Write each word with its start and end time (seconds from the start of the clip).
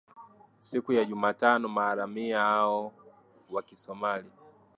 siku 0.59 0.93
ya 0.93 1.05
jumatano 1.05 1.67
maharamia 1.69 2.39
hao 2.39 2.93
wa 3.49 3.61
kisomali 3.63 4.29